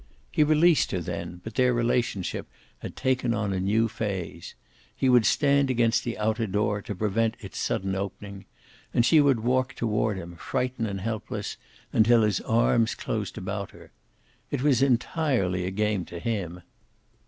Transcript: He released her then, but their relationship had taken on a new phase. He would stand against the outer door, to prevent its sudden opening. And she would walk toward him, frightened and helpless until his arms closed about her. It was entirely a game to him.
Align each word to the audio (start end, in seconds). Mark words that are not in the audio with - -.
He 0.31 0.43
released 0.43 0.89
her 0.93 0.99
then, 0.99 1.41
but 1.43 1.53
their 1.53 1.75
relationship 1.75 2.47
had 2.79 2.95
taken 2.95 3.35
on 3.35 3.53
a 3.53 3.59
new 3.59 3.87
phase. 3.87 4.55
He 4.95 5.09
would 5.09 5.27
stand 5.27 5.69
against 5.69 6.03
the 6.03 6.17
outer 6.17 6.47
door, 6.47 6.81
to 6.81 6.95
prevent 6.95 7.37
its 7.39 7.59
sudden 7.59 7.93
opening. 7.93 8.45
And 8.95 9.05
she 9.05 9.21
would 9.21 9.41
walk 9.41 9.75
toward 9.75 10.17
him, 10.17 10.37
frightened 10.37 10.87
and 10.87 11.01
helpless 11.01 11.55
until 11.93 12.23
his 12.23 12.39
arms 12.41 12.95
closed 12.95 13.37
about 13.37 13.69
her. 13.73 13.91
It 14.49 14.63
was 14.63 14.81
entirely 14.81 15.65
a 15.67 15.69
game 15.69 16.03
to 16.05 16.17
him. 16.17 16.63